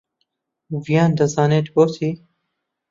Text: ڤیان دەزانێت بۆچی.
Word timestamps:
ڤیان 0.83 1.11
دەزانێت 1.19 1.67
بۆچی. 1.75 2.11